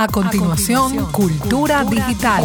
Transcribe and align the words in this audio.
A 0.00 0.06
continuación, 0.06 1.10
Cultura, 1.10 1.82
Digital. 1.82 2.44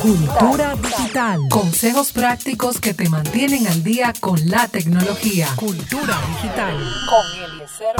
Cultura, 0.00 0.74
Digital. 0.76 1.40
Consejos 1.50 2.10
prácticos 2.10 2.80
que 2.80 2.94
te 2.94 3.10
mantienen 3.10 3.66
al 3.66 3.84
día 3.84 4.14
con 4.18 4.38
la 4.48 4.66
tecnología. 4.66 5.46
Cultura 5.56 6.18
Digital. 6.26 6.74
Con 7.10 7.50
Eliezer 7.52 7.96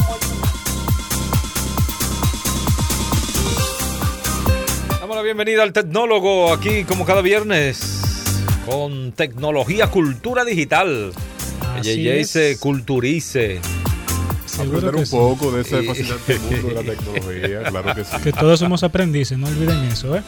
Damos 4.98 5.14
la 5.14 5.22
bienvenida 5.22 5.62
al 5.62 5.74
tecnólogo 5.74 6.50
aquí 6.50 6.84
como 6.84 7.04
cada 7.04 7.20
viernes 7.20 8.32
con 8.64 9.12
tecnología, 9.12 9.90
cultura 9.90 10.42
digital. 10.46 11.12
Ella 11.84 12.24
se 12.24 12.58
culturice 12.58 13.60
aprender 14.54 14.96
un 14.96 15.06
poco 15.08 15.52
de 15.52 15.62
ese 15.62 15.82
fascinante 15.82 16.38
mundo 16.38 16.68
de 16.68 16.74
la 16.74 16.82
tecnología, 16.82 17.62
claro 17.64 17.94
que 17.94 18.04
sí. 18.04 18.16
Que 18.22 18.32
todos 18.32 18.60
somos 18.60 18.82
aprendices, 18.82 19.36
no 19.38 19.46
olviden 19.46 19.84
eso, 19.84 20.16
¿eh? 20.16 20.22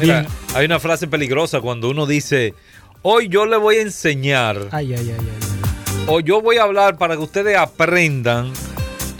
Mira, 0.00 0.26
hay 0.54 0.66
una 0.66 0.80
frase 0.80 1.06
peligrosa 1.06 1.60
cuando 1.60 1.90
uno 1.90 2.06
dice, 2.06 2.54
hoy 3.02 3.28
yo 3.28 3.46
le 3.46 3.56
voy 3.56 3.76
a 3.76 3.82
enseñar. 3.82 4.68
Ay, 4.72 4.94
ay, 4.94 5.10
ay, 5.10 5.16
ay. 5.18 6.04
O 6.08 6.20
yo 6.20 6.40
voy 6.40 6.56
a 6.56 6.64
hablar 6.64 6.98
para 6.98 7.14
que 7.16 7.22
ustedes 7.22 7.56
aprendan. 7.56 8.52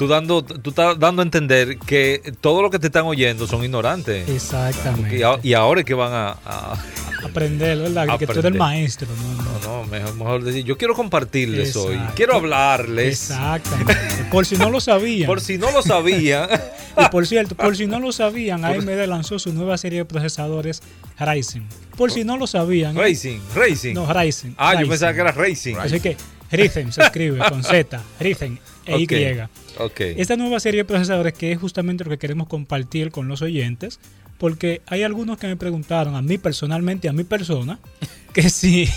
Tú, 0.02 0.09
dando, 0.09 0.42
tú 0.42 0.70
estás 0.70 0.98
dando 0.98 1.23
a 1.23 1.24
entender 1.24 1.79
que 1.79 2.33
todo 2.41 2.61
lo 2.61 2.70
que 2.70 2.80
te 2.80 2.88
están 2.88 3.05
oyendo 3.05 3.47
son 3.47 3.62
ignorantes. 3.62 4.28
Exactamente. 4.28 5.23
Y, 5.45 5.55
ahora 5.55 5.83
es 5.83 5.87
que 5.87 5.95
van 5.95 6.12
a 6.12 6.77
aprender, 7.25 7.78
¿verdad? 7.78 8.19
Que 8.19 8.27
tú 8.27 8.33
eres 8.33 8.47
el 8.47 8.55
maestro. 8.55 9.06
No, 9.16 9.42
no, 9.45 9.61
no 9.61 9.84
mejor, 9.84 10.15
mejor, 10.16 10.42
decir, 10.42 10.65
yo 10.65 10.77
quiero 10.77 10.97
compartirles 10.97 11.77
hoy, 11.77 12.01
quiero 12.16 12.34
hablarles. 12.34 13.30
Exactamente. 13.30 13.95
Por 14.33 14.45
si 14.45 14.56
no 14.56 14.70
lo 14.70 14.80
sabían. 14.80 15.28
por 15.28 15.41
si 15.41 15.56
no 15.56 15.70
lo 15.70 15.83
sabían. 15.83 16.48
y 16.98 17.09
por 17.11 17.25
cierto, 17.25 17.55
por 17.55 17.77
si 17.77 17.87
no 17.87 18.00
lo 18.00 18.11
sabían, 18.11 18.64
AMD 18.64 19.06
lanzó 19.06 19.39
su 19.39 19.53
nueva 19.53 19.78
serie 19.78 20.00
de 20.00 20.05
procesadores 20.05 20.83
Ryzen. 21.16 21.69
Por 21.97 22.11
si 22.11 22.25
no 22.25 22.39
lo 22.39 22.48
sabían. 22.48 22.97
¿eh? 22.97 23.00
Racing, 23.00 23.39
Racing. 23.55 23.94
No, 23.94 24.12
Ryzen. 24.12 24.56
Ah, 24.59 24.81
yo 24.81 24.89
pensaba 24.89 25.12
que 25.12 25.20
era 25.20 25.31
Racing. 25.31 25.77
Así 25.77 26.00
que 26.00 26.16
Ryzen 26.53 26.92
se 26.92 27.03
escribe 27.03 27.39
con 27.48 27.64
Z, 27.64 28.00
Ryzen 28.20 28.58
e 28.86 29.00
Y. 29.00 29.48
Okay. 29.78 30.14
Esta 30.19 30.36
nueva 30.36 30.61
serie 30.61 30.83
de 30.83 30.84
procesadores 30.84 31.33
que 31.33 31.50
es 31.50 31.59
justamente 31.59 32.05
lo 32.05 32.11
que 32.11 32.19
queremos 32.19 32.47
compartir 32.47 33.11
con 33.11 33.27
los 33.27 33.42
oyentes 33.42 33.98
porque 34.42 34.83
hay 34.86 35.05
algunos 35.05 35.39
que 35.39 35.47
me 35.47 35.56
preguntaron 35.56 36.17
a 36.17 36.20
mí 36.20 36.36
personalmente, 36.36 37.09
a 37.09 37.12
mi 37.12 37.22
persona, 37.22 37.78
que 38.34 38.50
si 38.50 38.89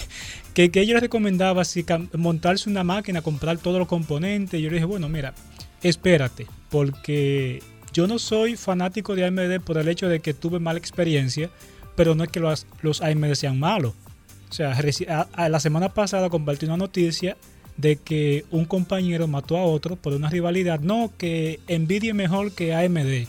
que, 0.56 0.72
que 0.72 0.88
yo 0.88 0.94
les 0.94 1.04
recomendaba 1.04 1.64
si 1.66 1.86
montarse 2.14 2.68
una 2.68 2.84
máquina, 2.84 3.22
comprar 3.22 3.60
todos 3.60 3.78
los 3.78 3.88
componentes. 3.88 4.60
Yo 4.60 4.70
le 4.70 4.78
dije, 4.78 4.86
bueno, 4.86 5.08
mira, 5.08 5.36
espérate, 5.84 6.48
porque 6.72 7.62
yo 7.94 8.08
no 8.08 8.18
soy 8.18 8.56
fanático 8.56 9.16
de 9.16 9.26
AMD 9.26 9.60
por 9.64 9.78
el 9.78 9.88
hecho 9.88 10.08
de 10.08 10.20
que 10.20 10.34
tuve 10.34 10.60
mala 10.60 10.80
experiencia, 10.80 11.52
pero 11.96 12.16
no 12.16 12.24
es 12.24 12.32
que 12.32 12.40
los, 12.40 12.66
los 12.82 13.02
AMD 13.02 13.34
sean 13.36 13.60
malos. 13.60 13.94
O 14.50 14.54
sea, 14.54 14.76
la 15.50 15.60
semana 15.60 15.90
pasada 15.90 16.30
compartí 16.30 16.66
una 16.66 16.78
noticia 16.78 17.38
de 17.78 17.98
que 17.98 18.46
un 18.52 18.66
compañero 18.66 19.28
mató 19.28 19.58
a 19.58 19.64
otro 19.64 19.96
por 19.96 20.14
una 20.14 20.30
rivalidad. 20.30 20.80
No, 20.80 21.12
que 21.18 21.60
Nvidia 21.68 22.12
es 22.12 22.16
mejor 22.16 22.52
que 22.52 22.74
AMD. 22.74 23.28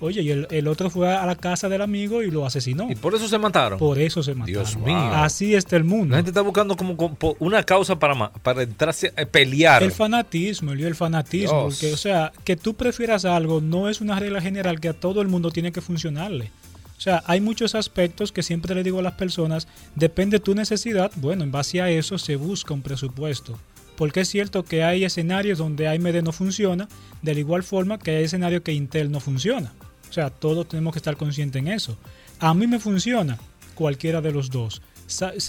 Oye, 0.00 0.22
y 0.22 0.30
el, 0.30 0.68
otro 0.68 0.90
fue 0.90 1.12
a 1.12 1.26
la 1.26 1.34
casa 1.34 1.68
del 1.68 1.82
amigo 1.82 2.22
y 2.22 2.30
lo 2.30 2.46
asesinó. 2.46 2.88
¿Y 2.88 2.94
por 2.94 3.16
eso 3.16 3.26
se 3.26 3.36
mataron? 3.36 3.80
Por 3.80 3.98
eso 3.98 4.22
se 4.22 4.32
mataron. 4.32 4.64
Dios 4.64 4.76
mío. 4.76 4.96
Así 4.96 5.56
está 5.56 5.76
el 5.76 5.82
mundo. 5.82 6.12
La 6.12 6.18
gente 6.18 6.30
está 6.30 6.42
buscando 6.42 6.76
como, 6.76 6.96
una 7.40 7.64
causa 7.64 7.98
para, 7.98 8.30
para 8.30 8.62
entrarse 8.62 9.12
a 9.16 9.24
pelear. 9.24 9.82
El 9.82 9.90
fanatismo, 9.90 10.70
el 10.72 10.94
fanatismo. 10.94 11.64
Porque, 11.64 11.92
o 11.92 11.96
sea, 11.96 12.32
que 12.44 12.56
tú 12.56 12.74
prefieras 12.74 13.24
algo 13.24 13.60
no 13.60 13.88
es 13.88 14.00
una 14.00 14.20
regla 14.20 14.40
general 14.40 14.78
que 14.78 14.88
a 14.88 14.92
todo 14.92 15.20
el 15.20 15.26
mundo 15.26 15.50
tiene 15.50 15.72
que 15.72 15.80
funcionarle. 15.80 16.52
O 16.98 17.00
sea, 17.00 17.22
hay 17.26 17.40
muchos 17.40 17.76
aspectos 17.76 18.32
que 18.32 18.42
siempre 18.42 18.74
le 18.74 18.82
digo 18.82 18.98
a 18.98 19.02
las 19.02 19.14
personas, 19.14 19.68
depende 19.94 20.38
de 20.38 20.44
tu 20.44 20.56
necesidad, 20.56 21.12
bueno, 21.14 21.44
en 21.44 21.52
base 21.52 21.80
a 21.80 21.88
eso 21.88 22.18
se 22.18 22.34
busca 22.34 22.74
un 22.74 22.82
presupuesto. 22.82 23.56
Porque 23.96 24.20
es 24.20 24.28
cierto 24.28 24.64
que 24.64 24.82
hay 24.82 25.04
escenarios 25.04 25.58
donde 25.58 25.86
AMD 25.86 26.22
no 26.24 26.32
funciona, 26.32 26.88
de 27.22 27.34
la 27.34 27.40
igual 27.40 27.62
forma 27.62 28.00
que 28.00 28.16
hay 28.16 28.24
escenarios 28.24 28.62
que 28.62 28.72
Intel 28.72 29.12
no 29.12 29.20
funciona. 29.20 29.72
O 30.10 30.12
sea, 30.12 30.30
todos 30.30 30.68
tenemos 30.68 30.92
que 30.92 30.98
estar 30.98 31.16
conscientes 31.16 31.60
en 31.60 31.68
eso. 31.68 31.96
A 32.40 32.52
mí 32.52 32.66
me 32.66 32.80
funciona 32.80 33.38
cualquiera 33.76 34.20
de 34.20 34.32
los 34.32 34.50
dos, 34.50 34.82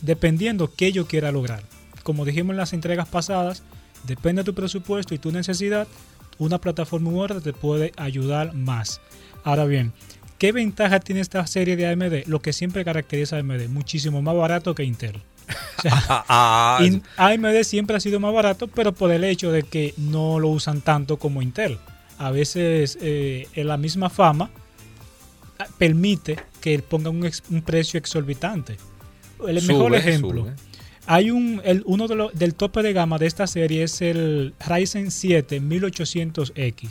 dependiendo 0.04 0.72
qué 0.72 0.92
yo 0.92 1.08
quiera 1.08 1.32
lograr. 1.32 1.64
Como 2.04 2.26
dijimos 2.26 2.52
en 2.52 2.58
las 2.58 2.74
entregas 2.74 3.08
pasadas, 3.08 3.64
depende 4.06 4.42
de 4.42 4.46
tu 4.46 4.54
presupuesto 4.54 5.16
y 5.16 5.20
tu 5.20 5.32
necesidad, 5.32 5.88
una 6.38 6.62
plataforma 6.62 7.10
u 7.10 7.42
te 7.42 7.54
puede 7.54 7.92
ayudar 7.98 8.54
más. 8.54 9.02
Ahora 9.44 9.66
bien, 9.66 9.94
¿qué 10.40 10.52
ventaja 10.52 11.00
tiene 11.00 11.22
esta 11.22 11.46
serie 11.46 11.76
de 11.76 11.88
AMD? 11.88 12.28
Lo 12.28 12.42
que 12.42 12.54
siempre 12.54 12.84
caracteriza 12.84 13.36
a 13.36 13.40
AMD, 13.40 13.70
muchísimo 13.70 14.24
más 14.24 14.36
barato 14.36 14.74
que 14.74 14.84
Intel. 14.84 15.18
O 15.78 15.82
sea, 15.82 15.94
ah, 16.28 16.80
AMD 17.18 17.64
siempre 17.64 17.96
ha 17.96 18.00
sido 18.00 18.20
más 18.20 18.34
barato, 18.34 18.68
pero 18.68 18.94
por 18.94 19.12
el 19.12 19.24
hecho 19.24 19.52
de 19.52 19.64
que 19.64 19.94
no 19.98 20.40
lo 20.40 20.48
usan 20.48 20.82
tanto 20.82 21.18
como 21.18 21.44
Intel 21.44 21.78
a 22.20 22.32
veces 22.32 22.98
eh, 23.02 23.48
en 23.56 23.68
la 23.68 23.78
misma 23.78 24.10
fama 24.10 24.52
ah, 25.58 25.68
permite 25.78 26.38
que 26.62 26.78
pongan 26.80 27.22
un, 27.50 27.62
precio 27.62 27.98
exorbitante. 27.98 28.78
El 29.48 29.64
mejor 29.66 29.96
ejemplo. 29.96 30.48
Hay 31.08 31.32
un, 31.32 31.62
el, 31.64 31.82
uno 31.86 32.08
de 32.08 32.16
los, 32.16 32.38
del 32.38 32.54
tope 32.54 32.84
de 32.84 32.94
gama 32.94 33.18
de 33.18 33.26
esta 33.26 33.48
serie 33.48 33.84
es 33.84 34.02
el 34.02 34.54
Ryzen 34.60 35.10
7 35.10 35.62
1800X, 35.62 36.90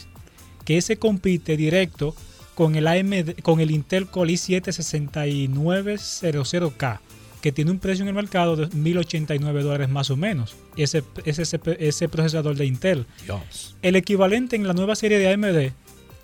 que 0.64 0.78
ese 0.78 0.96
compite 0.96 1.56
directo 1.56 2.16
con 2.58 2.74
el 2.74 2.88
AMD, 2.88 3.40
con 3.42 3.60
el 3.60 3.70
Intel 3.70 4.08
Core 4.08 4.32
i7 4.32 4.72
6900K 4.72 6.98
que 7.40 7.52
tiene 7.52 7.70
un 7.70 7.78
precio 7.78 8.02
en 8.02 8.08
el 8.08 8.14
mercado 8.14 8.56
de 8.56 8.68
1.089 8.68 9.62
dólares 9.62 9.88
más 9.88 10.10
o 10.10 10.16
menos, 10.16 10.56
ese, 10.76 11.04
ese, 11.24 11.60
ese 11.78 12.08
procesador 12.08 12.56
de 12.56 12.66
Intel. 12.66 13.06
El 13.80 13.94
equivalente 13.94 14.56
en 14.56 14.66
la 14.66 14.74
nueva 14.74 14.96
serie 14.96 15.20
de 15.20 15.32
AMD, 15.32 15.70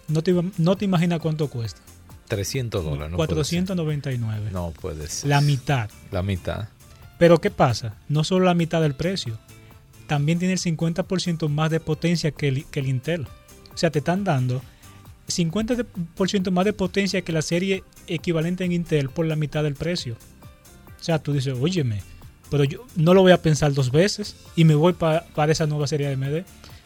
no 0.08 0.24
te, 0.24 0.34
no 0.58 0.76
te 0.76 0.84
imaginas 0.84 1.20
cuánto 1.20 1.48
cuesta. 1.48 1.80
300 2.26 2.84
dólares. 2.84 3.12
No 3.12 3.16
499. 3.16 4.50
No 4.50 4.72
puede 4.72 5.06
ser. 5.06 5.30
La 5.30 5.40
mitad. 5.40 5.88
La 6.10 6.24
mitad. 6.24 6.66
Pero 7.16 7.40
¿qué 7.40 7.52
pasa? 7.52 7.94
No 8.08 8.24
solo 8.24 8.46
la 8.46 8.54
mitad 8.54 8.82
del 8.82 8.96
precio, 8.96 9.38
también 10.08 10.40
tiene 10.40 10.54
el 10.54 10.60
50% 10.60 11.48
más 11.48 11.70
de 11.70 11.78
potencia 11.78 12.32
que 12.32 12.48
el, 12.48 12.64
que 12.64 12.80
el 12.80 12.88
Intel. 12.88 13.28
O 13.72 13.76
sea, 13.76 13.92
te 13.92 14.00
están 14.00 14.24
dando 14.24 14.62
50% 15.28 16.50
más 16.50 16.64
de 16.64 16.72
potencia 16.72 17.22
que 17.22 17.32
la 17.32 17.42
serie 17.42 17.84
equivalente 18.06 18.64
en 18.64 18.72
Intel 18.72 19.08
por 19.08 19.26
la 19.26 19.36
mitad 19.36 19.62
del 19.62 19.74
precio. 19.74 20.16
O 21.00 21.04
sea, 21.04 21.18
tú 21.18 21.32
dices, 21.32 21.54
óyeme, 21.60 22.02
pero 22.50 22.64
yo 22.64 22.86
no 22.96 23.14
lo 23.14 23.22
voy 23.22 23.32
a 23.32 23.42
pensar 23.42 23.72
dos 23.72 23.90
veces 23.90 24.36
y 24.56 24.64
me 24.64 24.74
voy 24.74 24.92
para 24.92 25.52
esa 25.52 25.66
nueva 25.66 25.86
serie 25.86 26.08
de 26.08 26.16
MD. 26.16 26.44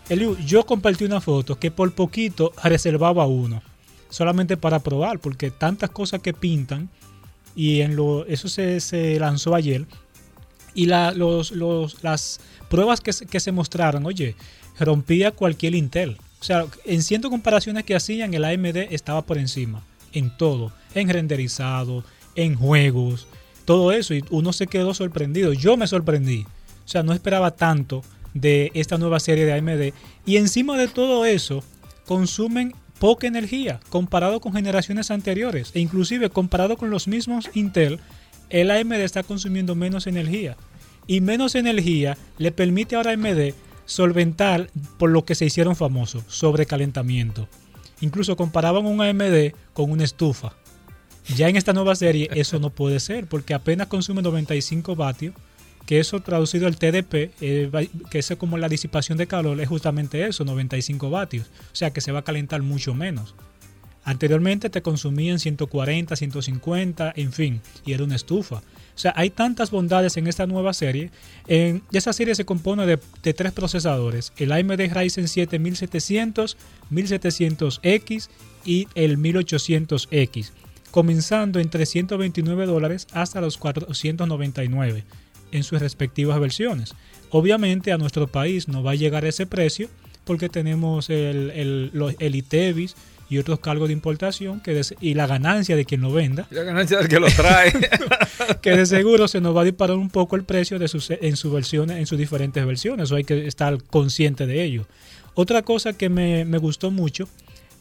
Eliu, 0.09 0.37
yo 0.39 0.65
compartí 0.65 1.05
una 1.05 1.21
foto 1.21 1.59
que 1.59 1.71
por 1.71 1.93
poquito 1.93 2.53
reservaba 2.65 3.27
uno, 3.27 3.63
solamente 4.09 4.57
para 4.57 4.79
probar, 4.79 5.19
porque 5.19 5.51
tantas 5.51 5.91
cosas 5.91 6.23
que 6.23 6.33
pintan, 6.33 6.89
y 7.55 7.81
en 7.81 7.97
lo, 7.97 8.25
eso 8.27 8.49
se, 8.49 9.19
lanzó 9.19 9.55
ayer, 9.55 9.87
y 10.75 10.87
la, 10.87 11.13
los, 11.13 11.53
las 12.03 12.41
pruebas 12.71 13.01
que, 13.01 13.13
que 13.13 13.41
se 13.41 13.53
mostraron, 13.53 14.07
oye, 14.07 14.35
rompía 14.79 15.33
cualquier 15.33 15.75
Intel. 15.75 16.17
O 16.41 16.45
sea, 16.45 16.67
en 16.85 17.03
ciento 17.03 17.31
comparaciones 17.31 17.85
que 17.85 17.97
hacían, 17.97 18.33
el 18.35 18.45
AMD 18.45 18.77
estaba 18.91 19.23
por 19.23 19.39
encima, 19.39 19.83
en 20.13 20.37
todo, 20.37 20.73
en 20.95 21.09
renderizado, 21.09 22.05
en 22.35 22.55
juegos, 22.55 23.27
todo 23.65 23.93
eso 23.93 24.15
y 24.15 24.25
uno 24.31 24.53
se 24.55 24.67
quedó 24.67 24.95
sorprendido. 24.95 25.53
Yo 25.53 25.77
me 25.77 25.87
sorprendí. 25.87 26.47
O 26.87 26.89
sea, 26.89 27.03
no 27.03 27.13
esperaba 27.13 27.51
tanto 27.51 28.03
de 28.33 28.71
esta 28.73 28.97
nueva 28.97 29.21
serie 29.21 29.45
de 29.45 29.53
AMD. 29.53 29.93
Y 30.25 30.39
encima 30.39 30.79
de 30.79 30.89
todo 30.89 31.27
eso, 31.27 31.63
consumen 32.07 32.75
poca 32.99 33.27
energía 33.27 33.81
comparado 33.91 34.41
con 34.41 34.55
generaciones 34.55 35.11
anteriores. 35.11 35.73
E 35.75 35.81
inclusive 35.81 36.31
comparado 36.31 36.79
con 36.79 36.89
los 36.89 37.09
mismos 37.09 37.51
Intel, 37.53 38.01
el 38.49 38.71
AMD 38.71 38.95
está 38.95 39.23
consumiendo 39.23 39.75
menos 39.75 40.07
energía. 40.07 40.57
Y 41.07 41.21
menos 41.21 41.55
energía 41.55 42.17
le 42.39 42.53
permite 42.53 42.97
ahora 42.97 43.11
a 43.11 43.15
AMD 43.15 43.53
solventar 43.89 44.71
por 44.99 45.11
lo 45.11 45.25
que 45.25 45.35
se 45.35 45.47
hicieron 45.47 45.75
famosos, 45.75 46.23
sobrecalentamiento. 46.29 47.49
Incluso 48.01 48.37
comparaban 48.37 48.87
un 48.87 49.01
AMD 49.01 49.55
con 49.73 49.91
una 49.91 50.05
estufa. 50.05 50.53
Ya 51.35 51.49
en 51.49 51.57
esta 51.57 51.73
nueva 51.73 51.97
serie 51.97 52.29
eso 52.35 52.59
no 52.59 52.71
puede 52.71 53.01
ser 53.01 53.27
porque 53.27 53.55
apenas 53.55 53.89
consume 53.89 54.23
95 54.23 54.95
vatios, 54.95 55.35
que 55.87 55.99
eso 56.01 56.21
traducido 56.21 56.67
al 56.67 56.77
TDP, 56.77 57.33
eh, 57.41 57.89
que 58.11 58.19
es 58.19 58.35
como 58.39 58.59
la 58.59 58.69
disipación 58.69 59.17
de 59.17 59.27
calor, 59.27 59.59
es 59.59 59.69
justamente 59.69 60.27
eso, 60.27 60.45
95 60.45 61.09
vatios. 61.09 61.47
O 61.73 61.77
sea 61.77 61.91
que 61.91 62.03
se 62.03 62.13
va 62.13 62.21
a 62.21 62.25
calentar 62.25 62.63
mucho 62.63 62.95
menos. 62.95 63.35
Anteriormente 64.09 64.71
te 64.71 64.81
consumían 64.81 65.39
140, 65.39 66.17
150, 66.17 67.13
en 67.15 67.31
fin, 67.31 67.61
y 67.85 67.93
era 67.93 68.05
una 68.05 68.17
estufa. 68.17 68.55
O 68.55 68.63
sea, 68.95 69.13
hay 69.15 69.29
tantas 69.29 69.71
bondades 69.71 70.17
en 70.17 70.27
esta 70.27 70.47
nueva 70.47 70.73
serie. 70.73 71.11
En, 71.47 71.83
esa 71.93 72.15
serie 72.15 72.35
se 72.35 72.47
compone 72.47 72.87
de, 72.87 72.97
tres 73.35 73.53
procesadores, 73.53 74.33
el 74.39 74.53
AMD 74.53 74.81
Ryzen 74.95 75.29
7 75.29 75.59
1700, 75.59 76.57
1700X 76.91 78.31
y 78.65 78.89
el 78.95 79.19
1800X, 79.19 80.53
comenzando 80.91 81.61
en 81.61 81.69
329 81.69 82.65
dólares 82.65 83.09
hasta 83.13 83.43
los 83.43 83.59
499 83.59 85.05
en 85.53 85.63
sus 85.63 85.81
respectivas 85.81 86.41
versiones. 86.41 86.95
Obviamente 87.29 87.93
a 87.93 87.99
nuestro 87.99 88.27
país 88.27 88.69
no 88.69 88.83
va 88.83 88.93
a 88.93 88.95
llegar 88.95 89.27
ese 89.27 89.45
precio 89.45 89.91
porque 90.25 90.49
tenemos 90.49 91.11
el, 91.11 91.51
el, 91.51 92.17
el 92.19 92.35
ITEVIS 92.37 92.97
y 93.29 93.39
otros 93.39 93.61
cargos 93.61 93.89
de 93.89 93.93
importación 93.93 94.61
que 94.61 94.81
y 95.01 95.15
la 95.15 95.27
ganancia 95.27 95.77
de 95.77 95.85
quien 95.85 96.01
lo 96.01 96.13
venda. 96.13 96.47
la 96.51 96.63
ganancia 96.63 96.99
del 96.99 97.09
que 97.09 97.21
lo 97.21 97.29
trae. 97.29 97.73
que 98.63 98.71
de 98.71 98.87
seguro 98.87 99.29
se 99.29 99.41
nos 99.41 99.57
va 99.57 99.63
a 99.63 99.65
disparar 99.65 99.97
un 99.97 100.11
poco 100.11 100.37
el 100.37 100.45
precio 100.45 100.79
de 100.79 100.89
sus, 100.89 101.11
en, 101.11 101.37
sus 101.37 101.53
versiones, 101.53 101.99
en 101.99 102.07
sus 102.07 102.19
diferentes 102.19 102.65
versiones. 102.65 103.05
Eso 103.05 103.17
hay 103.17 103.25
que 103.25 103.47
estar 103.47 103.83
consciente 103.85 104.47
de 104.47 104.63
ello. 104.63 104.87
Otra 105.35 105.63
cosa 105.63 105.93
que 105.93 106.09
me, 106.09 106.45
me 106.45 106.59
gustó 106.59 106.91
mucho 106.91 107.29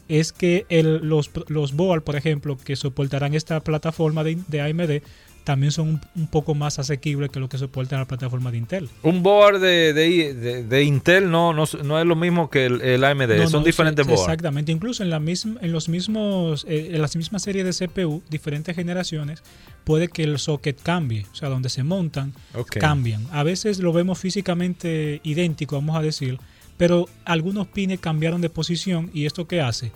es 0.08 0.32
que 0.32 0.66
el, 0.68 1.06
los, 1.06 1.30
los 1.48 1.72
board, 1.74 2.02
por 2.02 2.16
ejemplo, 2.16 2.56
que 2.56 2.76
soportarán 2.76 3.34
esta 3.34 3.60
plataforma 3.60 4.24
de, 4.24 4.38
de 4.48 4.60
AMD, 4.60 5.02
también 5.48 5.72
son 5.72 5.98
un, 6.14 6.26
poco 6.26 6.54
más 6.54 6.78
asequibles 6.78 7.30
que 7.30 7.40
lo 7.40 7.48
que 7.48 7.56
soporta 7.56 7.96
la 7.96 8.04
plataforma 8.04 8.50
de 8.50 8.58
Intel. 8.58 8.90
Un 9.02 9.22
board 9.22 9.60
de, 9.60 9.94
de, 9.94 10.82
Intel 10.82 11.30
no, 11.30 11.54
no, 11.54 11.64
no, 11.84 11.98
es 11.98 12.04
lo 12.04 12.16
mismo 12.16 12.50
que 12.50 12.66
el, 12.66 13.02
AMD, 13.02 13.48
son 13.48 13.64
diferentes 13.64 14.06
boards. 14.06 14.24
Exactamente, 14.24 14.72
incluso 14.72 15.02
en, 15.02 15.08
la 15.08 15.20
misma, 15.20 15.58
en, 15.62 15.72
los 15.72 15.88
mismos, 15.88 16.66
eh, 16.68 16.90
en 16.92 17.00
las 17.00 17.16
mismas 17.16 17.44
series 17.44 17.64
de 17.64 17.86
CPU, 17.86 18.22
diferentes 18.28 18.76
generaciones, 18.76 19.42
puede 19.84 20.08
que 20.08 20.22
el 20.22 20.38
socket 20.38 20.82
cambie, 20.82 21.24
o 21.32 21.34
sea, 21.34 21.48
donde 21.48 21.70
se 21.70 21.82
montan, 21.82 22.34
cambian. 22.78 23.26
A 23.32 23.42
veces 23.42 23.78
lo 23.78 23.94
vemos 23.94 24.18
físicamente 24.18 25.22
idéntico, 25.24 25.76
vamos 25.76 25.96
a 25.96 26.02
decir, 26.02 26.38
pero 26.76 27.08
algunos 27.24 27.68
pines 27.68 28.00
cambiaron 28.00 28.42
de 28.42 28.50
posición 28.50 29.10
y 29.14 29.24
esto 29.24 29.48
qué 29.48 29.62
hace? 29.62 29.92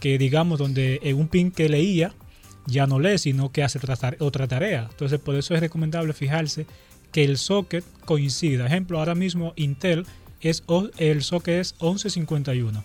Que 0.00 0.18
digamos, 0.18 0.58
donde 0.58 0.98
en 1.04 1.16
un 1.16 1.28
pin 1.28 1.52
que 1.52 1.68
leía, 1.68 2.12
ya 2.66 2.86
no 2.86 2.98
lee, 2.98 3.18
sino 3.18 3.52
que 3.52 3.62
hace 3.62 3.78
otra 4.18 4.46
tarea. 4.48 4.88
Entonces, 4.90 5.20
por 5.20 5.34
eso 5.36 5.54
es 5.54 5.60
recomendable 5.60 6.12
fijarse 6.12 6.66
que 7.12 7.24
el 7.24 7.38
socket 7.38 7.84
coincida. 8.04 8.66
Ejemplo, 8.66 8.98
ahora 8.98 9.14
mismo 9.14 9.52
Intel 9.56 10.06
es 10.40 10.62
el 10.98 11.22
socket 11.22 11.60
es 11.60 11.74
1151 11.80 12.84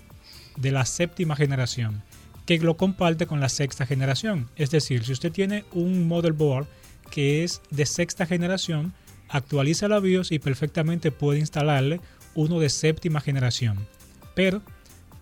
de 0.58 0.72
la 0.72 0.86
séptima 0.86 1.36
generación, 1.36 2.02
que 2.46 2.60
lo 2.60 2.78
comparte 2.78 3.28
con 3.28 3.40
la 3.40 3.50
sexta 3.50 3.86
generación. 3.86 4.50
Es 4.56 4.72
decir, 4.72 5.04
si 5.04 5.14
usted 5.14 5.32
tiene 5.32 5.66
un 5.74 6.08
motherboard 6.08 6.68
que 7.10 7.44
es 7.44 7.62
de 7.70 7.86
sexta 7.86 8.26
generación, 8.26 8.94
actualiza 9.30 9.88
la 9.88 10.00
BIOS 10.00 10.32
y 10.32 10.40
perfectamente 10.40 11.12
puede 11.12 11.40
instalarle 11.40 12.00
uno 12.36 12.60
de 12.60 12.70
séptima 12.70 13.22
generación. 13.22 13.88
Pero 14.36 14.62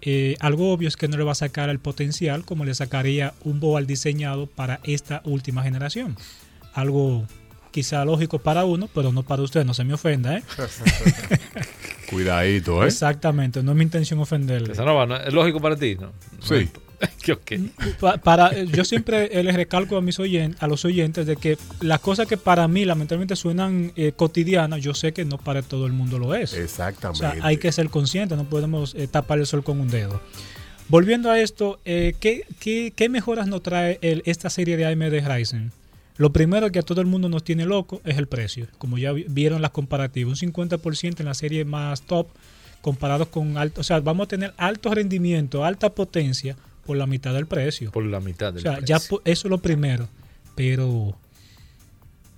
eh, 0.02 0.36
algo 0.40 0.72
obvio 0.72 0.88
es 0.88 0.96
que 0.96 1.08
no 1.08 1.18
le 1.18 1.24
va 1.24 1.34
a 1.34 1.36
sacar 1.36 1.70
el 1.70 1.80
potencial 1.80 2.46
como 2.46 2.66
le 2.66 2.74
sacaría 2.74 3.34
un 3.44 3.60
board 3.60 3.86
diseñado 3.86 4.48
para 4.48 4.80
esta 4.84 5.22
última 5.26 5.64
generación. 5.64 6.16
Algo 6.74 7.26
quizá 7.72 8.04
lógico 8.06 8.40
para 8.40 8.66
uno, 8.66 8.90
pero 8.94 9.12
no 9.12 9.24
para 9.24 9.42
usted, 9.42 9.66
no 9.66 9.74
se 9.74 9.84
me 9.84 9.94
ofenda, 9.94 10.38
¿eh? 10.38 10.44
Cuidadito, 12.10 12.84
¿eh? 12.84 12.88
Exactamente, 12.88 13.62
no 13.62 13.72
es 13.72 13.78
mi 13.78 13.84
intención 13.84 14.20
ofenderle. 14.20 14.74
Eso 14.74 14.86
no 14.86 14.96
va, 14.96 15.18
¿Es 15.18 15.34
lógico 15.34 15.60
para 15.60 15.76
ti? 15.76 15.96
No. 15.96 16.12
Sí. 16.42 16.70
Para, 18.24 18.64
yo 18.64 18.84
siempre 18.84 19.44
les 19.44 19.56
recalco 19.56 19.98
a 19.98 20.02
mis 20.02 20.20
oyentes, 20.20 20.62
a 20.62 20.68
los 20.68 20.86
oyentes 20.86 21.26
de 21.26 21.36
que 21.36 21.58
las 21.82 22.00
cosas 22.00 22.28
que 22.28 22.38
para 22.38 22.68
mí 22.68 22.86
lamentablemente 22.86 23.36
suenan 23.36 23.92
eh, 23.96 24.12
cotidianas, 24.16 24.82
yo 24.82 24.94
sé 24.94 25.14
que 25.14 25.26
no 25.26 25.38
para 25.38 25.62
todo 25.62 25.86
el 25.86 25.94
mundo 25.94 26.20
lo 26.20 26.36
es. 26.36 26.54
Exactamente. 26.54 27.26
O 27.26 27.32
sea, 27.32 27.46
hay 27.46 27.58
que 27.58 27.72
ser 27.72 27.90
consciente, 27.90 28.36
no 28.36 28.46
podemos 28.46 28.96
eh, 28.96 29.08
tapar 29.08 29.40
el 29.40 29.46
sol 29.46 29.64
con 29.64 29.80
un 29.80 29.90
dedo. 29.90 30.22
Volviendo 30.88 31.30
a 31.30 31.40
esto, 31.40 31.80
eh, 31.86 32.16
¿qué, 32.20 32.46
qué, 32.96 33.10
mejoras 33.10 33.48
nos 33.48 33.62
trae 33.62 34.00
esta 34.02 34.50
serie 34.50 34.76
de 34.76 34.88
AMD 34.88 35.28
Ryzen? 35.28 35.72
Lo 36.18 36.34
primero 36.34 36.72
que 36.72 36.80
a 36.80 36.82
todo 36.82 37.00
el 37.00 37.08
mundo 37.08 37.30
nos 37.30 37.44
tiene 37.44 37.66
loco 37.66 38.02
es 38.04 38.18
el 38.18 38.28
precio. 38.28 38.68
Como 38.80 38.98
ya 38.98 39.14
vieron 39.14 39.62
las 39.62 39.72
comparativas, 39.72 40.42
un 40.42 40.52
50% 40.52 41.20
en 41.20 41.26
la 41.26 41.36
serie 41.36 41.64
más 41.64 42.02
top 42.02 42.28
comparados 42.82 43.28
con 43.28 43.58
alto, 43.58 43.82
o 43.82 43.84
sea, 43.84 44.00
vamos 44.00 44.26
a 44.26 44.28
tener 44.30 44.54
alto 44.58 44.94
rendimiento, 44.94 45.64
alta 45.64 45.90
potencia 45.90 46.56
por 46.86 46.98
la 46.98 47.08
mitad 47.08 47.34
del 47.34 47.46
precio. 47.46 47.92
Por 47.92 48.06
la 48.06 48.20
mitad 48.20 48.54
del 48.54 48.68
o 48.68 48.72
sea, 48.72 48.80
Ya 48.80 48.98
eso 48.98 49.20
es 49.26 49.46
lo 49.46 49.60
primero. 49.60 50.08
Pero, 50.56 51.16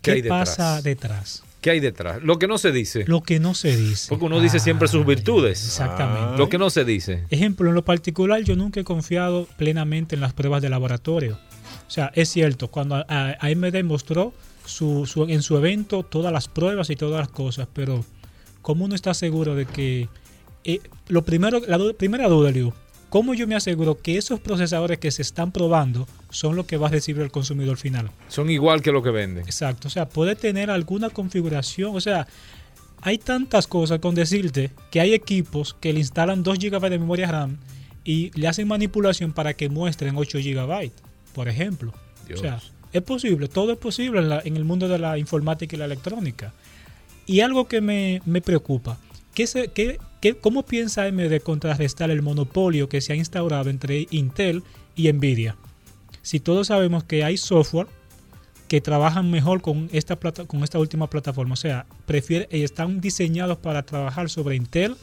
¿qué, 0.01 0.23
pasa 0.23 0.81
detrás? 0.81 1.43
¿Qué 1.61 1.69
hay 1.69 1.79
detrás? 1.79 2.21
Lo 2.23 2.39
que 2.39 2.47
no 2.47 2.57
se 2.57 2.71
dice. 2.71 3.05
Lo 3.07 3.21
que 3.21 3.39
no 3.39 3.53
se 3.53 3.75
dice. 3.75 4.09
Porque 4.09 4.25
uno 4.25 4.39
dice 4.39 4.59
siempre 4.59 4.87
sus 4.87 5.05
virtudes. 5.05 5.63
Exactamente. 5.63 6.37
Lo 6.37 6.49
que 6.49 6.57
no 6.57 6.69
se 6.69 6.83
dice. 6.85 7.25
Ejemplo, 7.29 7.69
en 7.69 7.75
lo 7.75 7.85
particular, 7.85 8.41
yo 8.41 8.55
nunca 8.55 8.79
he 8.79 8.83
confiado 8.83 9.47
plenamente 9.57 10.15
en 10.15 10.21
las 10.21 10.33
pruebas 10.33 10.61
de 10.61 10.69
laboratorio. 10.69 11.39
O 11.87 11.91
sea, 11.91 12.11
es 12.15 12.29
cierto, 12.29 12.69
cuando 12.69 13.05
AMD 13.07 13.83
mostró 13.83 14.33
su, 14.65 15.05
en 15.29 15.41
su 15.41 15.57
evento 15.57 16.03
todas 16.03 16.33
las 16.33 16.47
pruebas 16.47 16.89
y 16.89 16.95
todas 16.95 17.19
las 17.19 17.29
cosas, 17.29 17.67
pero 17.71 18.03
¿cómo 18.61 18.85
uno 18.85 18.95
está 18.95 19.13
seguro 19.13 19.55
de 19.55 19.65
que... 19.65 20.09
Eh, 20.63 20.79
lo 21.07 21.23
primero, 21.23 21.59
la 21.67 21.79
primera 21.97 22.27
duda, 22.27 22.51
Liu, 22.51 22.73
¿Cómo 23.11 23.33
yo 23.33 23.45
me 23.45 23.55
aseguro 23.55 23.97
que 23.97 24.17
esos 24.17 24.39
procesadores 24.39 24.97
que 24.97 25.11
se 25.11 25.21
están 25.21 25.51
probando 25.51 26.07
son 26.29 26.55
los 26.55 26.65
que 26.65 26.77
va 26.77 26.87
a 26.87 26.91
recibir 26.91 27.21
el 27.21 27.29
consumidor 27.29 27.75
final? 27.75 28.09
Son 28.29 28.49
igual 28.49 28.81
que 28.81 28.93
lo 28.93 29.03
que 29.03 29.11
venden. 29.11 29.43
Exacto, 29.43 29.89
o 29.89 29.91
sea, 29.91 30.07
puede 30.07 30.37
tener 30.37 30.71
alguna 30.71 31.09
configuración, 31.09 31.93
o 31.93 31.99
sea, 31.99 32.25
hay 33.01 33.17
tantas 33.17 33.67
cosas 33.67 33.99
con 33.99 34.15
decirte 34.15 34.71
que 34.91 35.01
hay 35.01 35.13
equipos 35.13 35.75
que 35.81 35.91
le 35.91 35.99
instalan 35.99 36.41
2 36.41 36.57
GB 36.57 36.89
de 36.89 36.99
memoria 36.99 37.29
RAM 37.29 37.57
y 38.05 38.31
le 38.39 38.47
hacen 38.47 38.65
manipulación 38.69 39.33
para 39.33 39.55
que 39.55 39.67
muestren 39.67 40.15
8 40.15 40.37
GB, 40.37 40.91
por 41.33 41.49
ejemplo. 41.49 41.93
O 42.33 42.37
sea, 42.37 42.61
es 42.93 43.01
posible, 43.01 43.49
todo 43.49 43.73
es 43.73 43.77
posible 43.77 44.21
en, 44.45 44.55
el 44.55 44.63
mundo 44.63 44.87
de 44.87 44.99
la 44.99 45.17
informática 45.17 45.75
y 45.75 45.79
la 45.79 45.83
electrónica. 45.83 46.53
Y 47.25 47.41
algo 47.41 47.67
que 47.67 47.81
me, 47.81 48.21
me 48.25 48.39
preocupa, 48.39 48.97
¿qué, 49.33 49.47
se, 49.47 49.69
qué, 49.69 49.99
¿Cómo 50.39 50.63
piensa 50.63 51.03
AMD 51.03 51.41
contrarrestar 51.43 52.11
el 52.11 52.21
monopolio 52.21 52.89
que 52.89 53.01
se 53.01 53.13
ha 53.13 53.15
instaurado 53.15 53.69
entre 53.69 54.07
Intel 54.11 54.63
y 54.95 55.11
Nvidia? 55.11 55.55
Si 56.21 56.39
todos 56.39 56.67
sabemos 56.67 57.03
que 57.03 57.23
hay 57.23 57.37
software 57.37 57.87
que 58.67 58.79
trabajan 58.79 59.29
mejor 59.29 59.61
con 59.61 59.89
esta, 59.91 60.17
última 60.77 61.09
plataforma, 61.09 61.53
o 61.53 61.57
sea, 61.57 61.85
prefiere, 62.05 62.47
están 62.51 63.01
diseñados 63.01 63.57
para 63.57 63.83
trabajar 63.83 64.29
sobre 64.29 64.55
Intel 64.55 64.95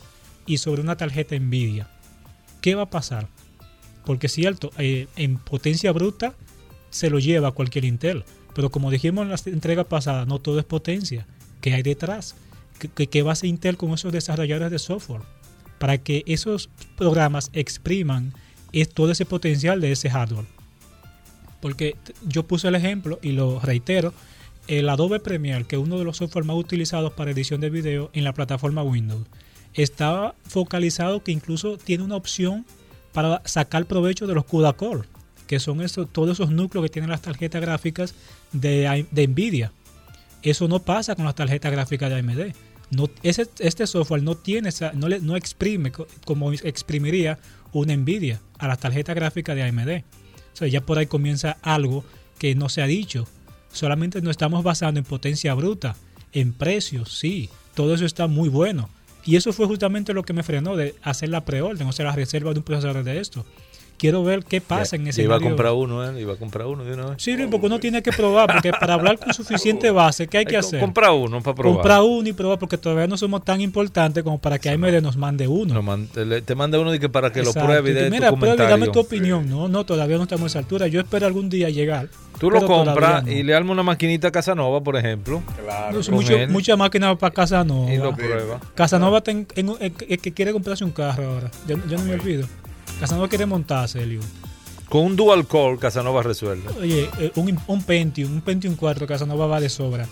y 0.46 0.58
sobre 0.58 0.80
una 0.80 0.96
tarjeta 0.96 1.38
Nvidia. 1.38 1.88
¿Qué 2.62 2.74
va 2.74 2.84
a 2.84 2.90
pasar? 2.90 3.28
Porque 4.06 4.28
es 4.28 4.32
cierto, 4.32 4.70
eh, 4.78 5.06
en 5.16 5.36
potencia 5.36 5.92
bruta 5.92 6.34
se 6.90 7.10
lo 7.10 7.18
lleva 7.18 7.52
cualquier 7.52 7.84
Intel, 7.84 8.24
pero 8.54 8.70
como 8.70 8.90
dijimos 8.90 9.24
en 9.24 9.28
la 9.28 9.38
entrega 9.52 9.84
pasada, 9.84 10.24
no 10.24 10.38
todo 10.38 10.58
es 10.58 10.64
potencia. 10.64 11.26
¿Qué 11.60 11.74
hay 11.74 11.82
detrás? 11.82 12.34
¿Qué 12.78 13.22
va 13.22 13.30
a 13.30 13.32
hacer 13.32 13.48
Intel 13.48 13.76
con 13.76 13.92
esos 13.92 14.12
desarrolladores 14.12 14.70
de 14.70 14.78
software? 14.78 15.22
Para 15.78 15.98
que 15.98 16.24
esos 16.26 16.70
programas 16.96 17.50
expriman 17.52 18.32
todo 18.94 19.10
ese 19.10 19.24
potencial 19.24 19.80
de 19.80 19.92
ese 19.92 20.10
hardware. 20.10 20.46
Porque 21.60 21.96
yo 22.26 22.44
puse 22.44 22.68
el 22.68 22.74
ejemplo 22.74 23.18
y 23.22 23.32
lo 23.32 23.58
reitero, 23.60 24.12
el 24.68 24.88
Adobe 24.88 25.18
Premiere, 25.18 25.64
que 25.64 25.76
es 25.76 25.82
uno 25.82 25.98
de 25.98 26.04
los 26.04 26.18
software 26.18 26.44
más 26.44 26.56
utilizados 26.56 27.12
para 27.14 27.30
edición 27.30 27.60
de 27.60 27.70
video 27.70 28.10
en 28.12 28.24
la 28.24 28.34
plataforma 28.34 28.82
Windows, 28.82 29.26
está 29.74 30.34
focalizado 30.46 31.22
que 31.22 31.32
incluso 31.32 31.78
tiene 31.78 32.04
una 32.04 32.16
opción 32.16 32.64
para 33.12 33.42
sacar 33.44 33.86
provecho 33.86 34.26
de 34.26 34.34
los 34.34 34.44
CUDA 34.44 34.74
Core, 34.74 35.08
que 35.46 35.58
son 35.58 35.80
todos 36.12 36.30
esos 36.30 36.50
núcleos 36.50 36.84
que 36.84 36.90
tienen 36.90 37.10
las 37.10 37.22
tarjetas 37.22 37.60
gráficas 37.60 38.14
de, 38.52 39.06
de 39.10 39.26
NVIDIA. 39.26 39.72
Eso 40.42 40.68
no 40.68 40.80
pasa 40.80 41.16
con 41.16 41.24
las 41.24 41.34
tarjetas 41.34 41.72
gráficas 41.72 42.10
de 42.10 42.18
AMD. 42.18 42.54
No, 42.90 43.08
este 43.22 43.86
software 43.86 44.22
no 44.22 44.34
tiene 44.34 44.70
no, 44.94 45.08
le, 45.08 45.20
no 45.20 45.36
exprime 45.36 45.92
como 46.24 46.52
exprimiría 46.52 47.38
una 47.72 47.94
Nvidia 47.94 48.40
a 48.58 48.68
la 48.68 48.76
tarjeta 48.76 49.14
gráfica 49.14 49.54
de 49.54 49.62
AMD. 49.62 50.04
O 50.52 50.56
sea, 50.56 50.68
ya 50.68 50.80
por 50.80 50.98
ahí 50.98 51.06
comienza 51.06 51.58
algo 51.62 52.04
que 52.38 52.54
no 52.54 52.68
se 52.68 52.82
ha 52.82 52.86
dicho. 52.86 53.26
Solamente 53.72 54.22
nos 54.22 54.30
estamos 54.32 54.64
basando 54.64 54.98
en 54.98 55.04
potencia 55.04 55.54
bruta, 55.54 55.96
en 56.32 56.52
precios, 56.52 57.18
sí, 57.18 57.50
todo 57.74 57.94
eso 57.94 58.06
está 58.06 58.26
muy 58.26 58.48
bueno. 58.48 58.88
Y 59.24 59.36
eso 59.36 59.52
fue 59.52 59.66
justamente 59.66 60.14
lo 60.14 60.22
que 60.22 60.32
me 60.32 60.42
frenó 60.42 60.74
de 60.74 60.94
hacer 61.02 61.28
la 61.28 61.44
preorden, 61.44 61.86
o 61.86 61.92
sea, 61.92 62.06
la 62.06 62.12
reserva 62.12 62.52
de 62.52 62.60
un 62.60 62.64
procesador 62.64 63.04
de 63.04 63.20
esto. 63.20 63.44
Quiero 63.98 64.24
ver 64.24 64.44
qué 64.44 64.60
pasa 64.60 64.96
en 64.96 65.08
ese 65.08 65.22
Iba 65.22 65.36
a 65.36 65.40
comprar 65.40 65.72
uno, 65.72 66.08
¿eh? 66.08 66.20
Iba 66.20 66.34
a 66.34 66.36
comprar 66.36 66.66
uno 66.66 66.84
de 66.84 66.94
una 66.94 67.06
vez. 67.06 67.22
Sí, 67.22 67.36
porque 67.50 67.66
uno 67.66 67.78
tiene 67.80 68.02
que 68.02 68.12
probar, 68.12 68.50
porque 68.52 68.70
para 68.70 68.94
hablar 68.94 69.18
con 69.18 69.34
suficiente 69.34 69.90
base, 69.90 70.26
¿qué 70.28 70.38
hay, 70.38 70.46
que 70.46 70.56
hacer? 70.56 70.80
Comprar 70.80 71.10
uno 71.10 71.42
para 71.42 71.54
probar. 71.54 71.74
Comprar 71.74 72.02
uno 72.02 72.28
y 72.28 72.32
probar, 72.32 72.58
porque 72.58 72.78
todavía 72.78 73.06
no 73.06 73.16
somos 73.16 73.44
tan 73.44 73.60
importantes 73.60 74.22
como 74.22 74.38
para 74.38 74.58
que 74.58 74.70
AMD 74.70 75.02
nos 75.02 75.16
mande 75.16 75.46
uno. 75.46 75.74
te 76.44 76.54
mande 76.54 76.78
uno 76.78 76.94
y 76.94 76.98
que 76.98 77.08
para 77.08 77.32
que 77.32 77.42
lo 77.42 77.52
pruebe 77.52 77.90
y 77.90 77.94
de 77.94 78.10
Mira, 78.10 78.30
tu 78.30 78.46
dame 78.56 78.88
tu 78.88 79.00
opinión. 79.00 79.48
No, 79.48 79.68
no, 79.68 79.84
todavía 79.84 80.16
no 80.16 80.22
estamos 80.22 80.44
a 80.44 80.46
esa 80.46 80.58
altura. 80.60 80.86
Yo 80.86 81.00
espero 81.00 81.26
algún 81.26 81.48
día 81.48 81.68
llegar. 81.68 82.08
Tú 82.38 82.50
lo 82.50 82.64
compras 82.64 83.26
y 83.26 83.42
le 83.42 83.54
armas 83.54 83.72
una 83.72 83.82
maquinita 83.82 84.28
a 84.28 84.30
Casanova, 84.30 84.80
por 84.82 84.96
ejemplo. 84.96 85.42
Claro. 85.62 86.00
mucho, 86.10 86.34
mucha 86.48 86.76
máquina 86.76 87.16
para 87.16 87.34
Casanova. 87.34 87.92
Y 87.92 87.96
lo 87.96 88.14
prueba. 88.14 88.60
Casanova 88.74 89.20
ten, 89.20 89.44
que 89.44 90.32
quiere 90.32 90.52
comprarse 90.52 90.84
un 90.84 90.92
carro 90.92 91.32
ahora. 91.32 91.50
Yo, 91.66 91.76
no 91.76 92.04
me 92.04 92.14
olvido. 92.14 92.46
Casanova 93.00 93.28
quiere 93.28 93.46
montarse, 93.46 94.02
Elio. 94.02 94.20
Con 94.88 95.04
un 95.04 95.16
dual 95.16 95.46
core, 95.46 95.78
Casanova 95.78 96.22
resuelve. 96.22 96.70
Oye, 96.80 97.10
eh, 97.18 97.32
un, 97.36 97.58
un 97.66 97.82
Pentium, 97.82 98.32
un 98.32 98.40
Pentium 98.40 98.74
4, 98.74 99.06
Casanova 99.06 99.46
va 99.46 99.60
de 99.60 99.68
sobra. 99.68 100.06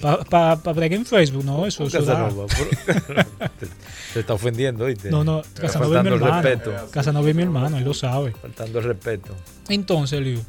Para 0.00 0.24
pa, 0.24 0.56
pa, 0.56 0.84
en 0.86 1.06
Facebook, 1.06 1.44
no, 1.44 1.64
eso 1.66 1.84
es 1.84 1.92
Casanova. 1.92 2.46
te, 4.12 4.20
está 4.20 4.34
ofendiendo, 4.34 4.86
¿viste? 4.86 5.10
No, 5.10 5.22
no, 5.22 5.42
Casanova 5.54 5.98
es 5.98 6.04
mi 6.04 6.10
hermano. 6.10 6.50
Casanova 6.90 7.28
es 7.28 7.36
mi 7.36 7.42
hermano, 7.42 7.78
él 7.78 7.84
lo 7.84 7.94
sabe. 7.94 8.32
Faltando 8.32 8.78
el 8.80 8.84
respeto. 8.84 9.34
Entonces, 9.68 10.20
Liu, 10.20 10.40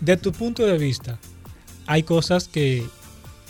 de 0.00 0.16
tu 0.16 0.32
punto 0.32 0.64
de 0.64 0.78
vista, 0.78 1.18
hay 1.86 2.04
cosas 2.04 2.46
que 2.46 2.84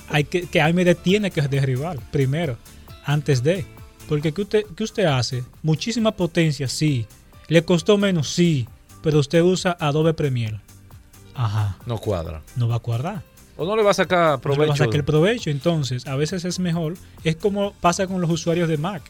hay 0.08 0.24
que, 0.24 0.46
que 0.46 0.60
AMD 0.60 0.94
tiene 1.02 1.30
que 1.30 1.42
derribar 1.42 1.98
primero, 2.10 2.56
antes 3.04 3.42
de. 3.42 3.64
Porque 4.08 4.32
¿qué 4.32 4.42
usted, 4.42 4.64
¿qué 4.76 4.84
usted 4.84 5.04
hace? 5.04 5.44
Muchísima 5.62 6.12
potencia, 6.12 6.68
sí. 6.68 7.06
Le 7.50 7.62
costó 7.66 7.98
menos, 7.98 8.30
sí 8.30 8.66
pero 9.02 9.18
usted 9.18 9.42
usa 9.42 9.76
Adobe 9.80 10.14
Premiere. 10.14 10.60
Ajá. 11.34 11.78
No 11.86 11.98
cuadra. 11.98 12.42
No 12.56 12.68
va 12.68 12.76
a 12.76 12.80
cuadrar. 12.80 13.22
O 13.56 13.64
no 13.64 13.76
le 13.76 13.82
va 13.82 13.90
a 13.90 13.94
sacar 13.94 14.40
provecho. 14.40 14.60
No 14.60 14.64
le 14.64 14.68
va 14.68 14.74
a 14.74 14.78
sacar 14.78 14.96
el 14.96 15.04
provecho. 15.04 15.50
Entonces, 15.50 16.06
a 16.06 16.16
veces 16.16 16.44
es 16.44 16.58
mejor. 16.58 16.94
Es 17.24 17.36
como 17.36 17.72
pasa 17.74 18.06
con 18.06 18.20
los 18.20 18.30
usuarios 18.30 18.68
de 18.68 18.78
Mac. 18.78 19.02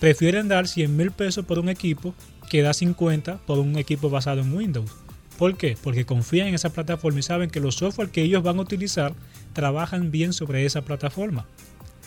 Prefieren 0.00 0.48
dar 0.48 0.66
100 0.66 0.96
mil 0.96 1.12
pesos 1.12 1.44
por 1.44 1.58
un 1.58 1.68
equipo 1.68 2.14
que 2.50 2.62
da 2.62 2.74
50 2.74 3.38
por 3.46 3.58
un 3.58 3.78
equipo 3.78 4.10
basado 4.10 4.40
en 4.40 4.54
Windows. 4.54 4.90
¿Por 5.38 5.56
qué? 5.56 5.76
Porque 5.82 6.04
confían 6.04 6.48
en 6.48 6.54
esa 6.54 6.70
plataforma 6.70 7.20
y 7.20 7.22
saben 7.22 7.50
que 7.50 7.60
los 7.60 7.76
software 7.76 8.10
que 8.10 8.22
ellos 8.22 8.42
van 8.42 8.58
a 8.58 8.62
utilizar 8.62 9.14
trabajan 9.52 10.10
bien 10.10 10.32
sobre 10.32 10.66
esa 10.66 10.82
plataforma. 10.82 11.46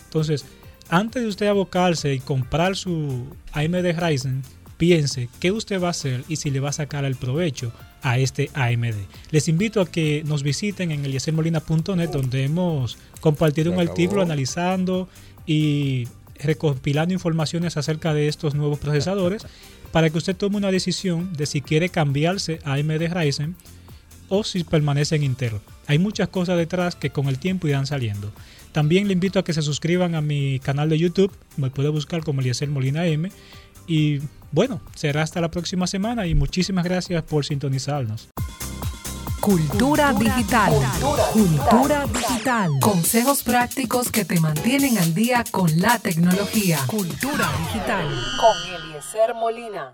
Entonces, 0.05 0.45
antes 0.89 1.23
de 1.23 1.29
usted 1.29 1.47
abocarse 1.47 2.13
y 2.13 2.19
comprar 2.19 2.75
su 2.75 3.25
AMD 3.53 3.97
Ryzen, 3.97 4.43
piense 4.77 5.29
qué 5.39 5.51
usted 5.51 5.81
va 5.81 5.87
a 5.87 5.91
hacer 5.91 6.23
y 6.27 6.35
si 6.37 6.51
le 6.51 6.59
va 6.59 6.69
a 6.69 6.73
sacar 6.73 7.05
el 7.05 7.15
provecho 7.15 7.71
a 8.01 8.19
este 8.19 8.49
AMD. 8.53 8.95
Les 9.31 9.47
invito 9.47 9.81
a 9.81 9.89
que 9.89 10.23
nos 10.25 10.43
visiten 10.43 10.91
en 10.91 11.05
eliesermolina.net 11.05 12.09
donde 12.09 12.43
hemos 12.43 12.97
compartido 13.21 13.71
un 13.71 13.79
artículo 13.79 14.21
analizando 14.21 15.09
y 15.45 16.07
recopilando 16.39 17.13
informaciones 17.13 17.77
acerca 17.77 18.13
de 18.13 18.27
estos 18.27 18.55
nuevos 18.55 18.79
procesadores 18.79 19.45
para 19.91 20.09
que 20.09 20.17
usted 20.17 20.35
tome 20.35 20.57
una 20.57 20.71
decisión 20.71 21.33
de 21.33 21.45
si 21.45 21.61
quiere 21.61 21.89
cambiarse 21.89 22.59
a 22.63 22.73
AMD 22.73 23.13
Ryzen 23.13 23.55
o 24.27 24.43
si 24.43 24.63
permanece 24.63 25.15
en 25.15 25.23
Intel. 25.23 25.53
Hay 25.87 25.99
muchas 25.99 26.27
cosas 26.29 26.57
detrás 26.57 26.95
que 26.95 27.11
con 27.11 27.27
el 27.27 27.39
tiempo 27.39 27.67
irán 27.67 27.85
saliendo. 27.85 28.31
También 28.71 29.07
le 29.07 29.13
invito 29.13 29.39
a 29.39 29.43
que 29.43 29.53
se 29.53 29.61
suscriban 29.61 30.15
a 30.15 30.21
mi 30.21 30.59
canal 30.59 30.89
de 30.89 30.97
YouTube, 30.97 31.31
me 31.55 31.69
puede 31.69 31.89
buscar 31.89 32.23
como 32.23 32.41
Eliezer 32.41 32.67
Molina 32.69 33.07
M 33.07 33.31
y 33.87 34.21
bueno, 34.51 34.81
será 34.95 35.21
hasta 35.21 35.41
la 35.41 35.51
próxima 35.51 35.87
semana 35.87 36.27
y 36.27 36.35
muchísimas 36.35 36.85
gracias 36.85 37.23
por 37.23 37.45
sintonizarnos. 37.45 38.29
Cultura, 39.45 40.11
digital. 40.13 40.73
Cultura, 41.31 42.05
digital. 42.07 42.71
Consejos 42.81 43.43
prácticos 43.43 44.09
que 44.09 44.25
te 44.25 44.39
mantienen 44.39 44.97
al 44.97 45.13
día 45.13 45.43
con 45.51 45.69
la 45.79 45.99
tecnología. 45.99 46.79
Cultura 46.87 47.47
digital. 47.59 48.07
Con 48.39 48.73
Eliezer 48.73 49.35
Molina. 49.35 49.93